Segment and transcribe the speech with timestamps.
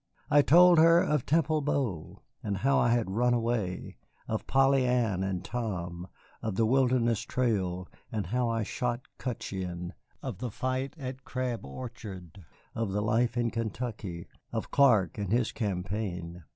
[0.31, 5.21] I told her of Temple Bow, and how I had run away; of Polly Ann
[5.21, 6.07] and Tom,
[6.41, 9.93] of the Wilderness Trail and how I shot Cutcheon,
[10.23, 12.43] of the fight at Crab Orchard,
[12.73, 16.45] of the life in Kentucky, of Clark and his campaign.